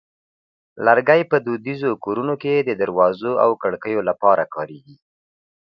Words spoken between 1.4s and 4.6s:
دودیزو کورونو کې د دروازو او کړکیو لپاره